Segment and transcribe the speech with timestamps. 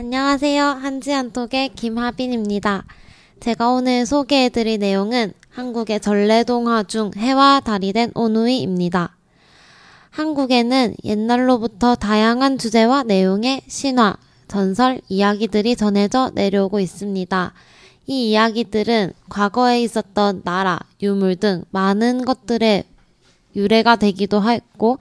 [0.00, 0.62] 안녕하세요.
[0.64, 2.84] 한지한톡의 김하빈입니다.
[3.40, 9.16] 제가 오늘 소개해드릴 내용은 한국의 전래동화 중 해와 달이 된 오누이입니다.
[10.10, 14.16] 한국에는 옛날로부터 다양한 주제와 내용의 신화,
[14.46, 17.52] 전설, 이야기들이 전해져 내려오고 있습니다.
[18.06, 22.84] 이 이야기들은 과거에 있었던 나라, 유물 등 많은 것들의
[23.56, 25.00] 유래가 되기도 했고,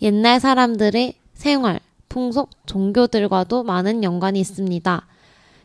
[0.00, 5.06] 옛날 사람들의 생활, 풍속, 종교들과도 많은 연관이 있습니다.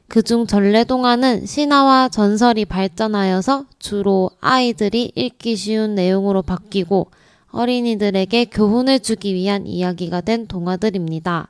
[0.07, 7.07] 그중 전래동화는 신화와 전설이 발전하여서 주로 아이들이 읽기 쉬운 내용으로 바뀌고
[7.51, 11.47] 어린이들에게 교훈을 주기 위한 이야기가 된 동화들입니다.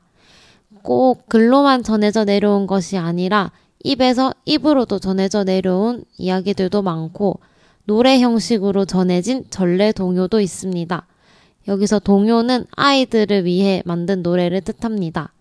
[0.82, 3.52] 꼭 글로만 전해져 내려온 것이 아니라
[3.82, 7.40] 입에서 입으로도 전해져 내려온 이야기들도 많고
[7.84, 11.06] 노래 형식으로 전해진 전래 동요도 있습니다.
[11.66, 15.32] 여기서 동요는 아이들을 위해 만든 노래를 뜻합니다.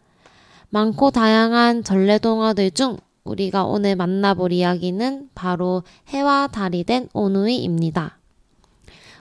[0.70, 8.18] 많고 다양한 전래동화들 중 우리가 오늘 만나볼 이야기는 바로 해와 달이 된 오누이입니다.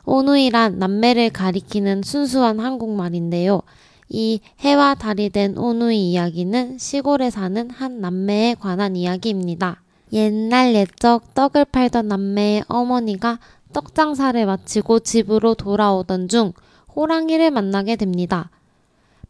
[0.05, 3.63] 오누이란 남매를 가리키는 순수한 한국말인데요.
[4.09, 9.83] 이 해와 달이 된 오누이 이야기는 시골에 사는 한 남매에 관한 이야기입니다.
[10.13, 13.39] 옛날 옛적 떡을 팔던 남매의 어머니가
[13.73, 16.53] 떡 장사를 마치고 집으로 돌아오던 중
[16.95, 18.51] 호랑이를 만나게 됩니다.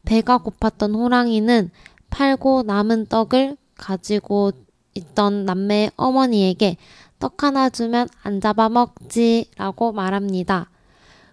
[0.04, 1.70] 배가 고팠던 호랑이는
[2.10, 4.52] 팔고 남은 떡을 가지고
[4.94, 6.76] 있던 남매 어머니에게
[7.18, 10.68] 떡 하나 주면 안 잡아먹지 라고 말합니다.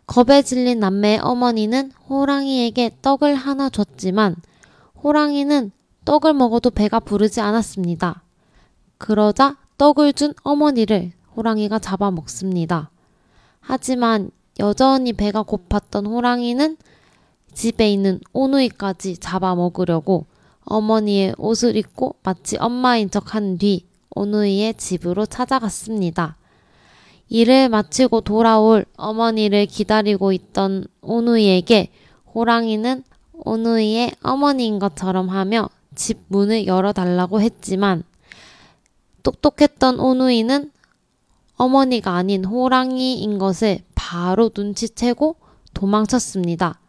[0.06, 4.36] 겁에 질린 남매 어머니는 호랑이에게 떡을 하나 줬지만
[5.04, 5.72] 호랑이는
[6.06, 8.24] 떡을 먹어도 배가 부르지 않았습니다.
[8.98, 12.90] 그러자 떡을 준 어머니를 호랑이가 잡아먹습니다.
[13.60, 16.78] 하지만 여전히 배가 고팠던 호랑이는
[17.54, 20.26] 집에 있는 오누이까지 잡아먹으려고
[20.62, 23.86] 어머니의 옷을 입고 마치 엄마인 척 한 뒤
[24.16, 26.36] 오누이의 집으로 찾아갔습니다.
[27.30, 31.92] 일을 마치고 돌아올 어머니를 기다리고 있던 오누이에게
[32.34, 33.04] 호랑이는
[33.34, 38.04] 오누이의 어머니인 것처럼 하며 집 문을 열어달라고 했지만
[39.24, 40.72] 똑똑했던 오누이는
[41.56, 43.80] 어머니가 아닌 호랑이인 것을
[44.10, 45.36] 바로 눈치채고
[45.76, 46.80] 도망쳤습니다.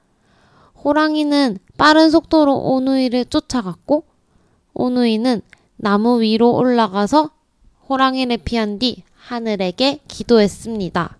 [0.82, 4.04] 호랑이는 빠른 속도로 오누이를 쫓아갔고
[4.72, 5.42] 오누이는
[5.76, 7.30] 나무 위로 올라가서
[7.90, 11.18] 호랑이를 피한 뒤 하늘에게 기도했습니다.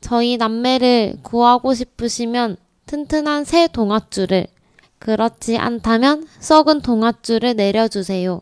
[0.00, 4.46] 저희 남매를 구하고 싶으시면 튼튼한 새 동아줄을
[4.98, 8.40] 그렇지 않다면 썩은 동아줄을 내려주세요.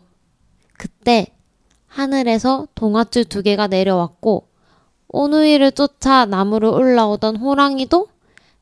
[0.78, 1.34] 그때
[1.88, 4.53] 하늘에서 동아줄 두 개가 내려왔고
[5.08, 8.08] 오누이를 쫓아 나무로 올라오던 호랑이도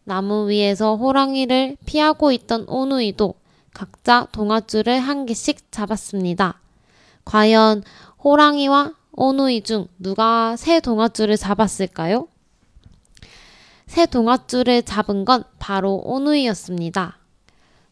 [0.04, 3.34] 나무 위에서 호랑이를 피하고 있던 오누이도
[3.72, 6.60] 각자 동아줄을 한 개씩 잡았습니다.
[7.24, 7.82] 과연
[8.22, 12.28] 호랑이와 오누이 중 누가 새 동아줄을 잡았을까요?
[13.86, 17.18] 새 동아줄을 잡은 건 바로 오누이였습니다.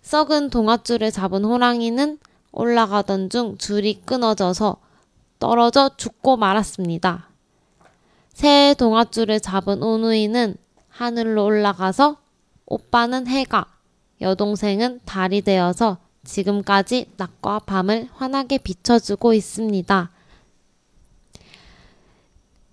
[0.02, 2.18] 썩은 동아줄을 잡은 호랑이는
[2.52, 4.78] 올라가던 중 줄이 끊어져서
[5.38, 7.29] 떨어져 죽고 말았습니다.
[8.32, 10.56] 새 동아줄을 잡은 오누이는
[10.88, 12.16] 하늘로 올라가서
[12.66, 13.66] 오빠는 해가,
[14.20, 20.10] 여동생은 달이 되어서 지금까지 낮과 밤을 환하게 비춰주고 있습니다.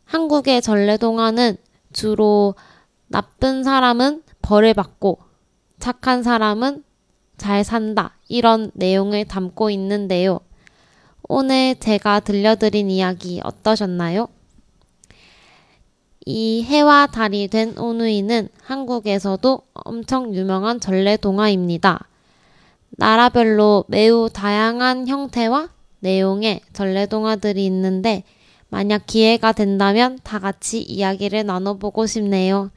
[0.05, 1.57] 한국의 전래동화는
[1.93, 2.55] 주로
[3.07, 5.19] 나쁜 사람은 벌을 받고
[5.79, 6.83] 착한 사람은
[7.37, 8.15] 잘 산다.
[8.27, 10.39] 이런 내용을 담고 있는데요.
[11.29, 14.27] 오늘 제가 들려드린 이야기 어떠셨나요?
[16.29, 22.05] 이 해와 달이 된 오누이는 한국에서도 엄청 유명한 전래 동화입니다.
[22.89, 25.69] 나라별로 매우 다양한 형태와
[26.01, 28.23] 내용의 전래 동화들이 있는데
[28.67, 32.71] 만약 기회가 된다면 다 같이 이야기를 나눠보고 싶네요.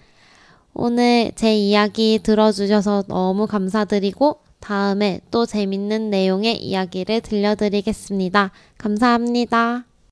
[0.73, 8.53] 오늘 제 이야기 들어주셔서 너무 감사드리고 다음에 또 재밌는 내용의 이야기를 들려드리겠습니다.
[8.79, 9.90] 감사합니다.